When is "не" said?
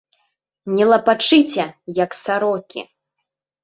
0.77-0.83